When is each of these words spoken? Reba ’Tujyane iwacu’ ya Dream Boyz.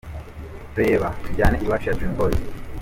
Reba 0.77 1.07
’Tujyane 1.23 1.57
iwacu’ 1.63 1.87
ya 1.87 1.97
Dream 1.97 2.13
Boyz. 2.17 2.41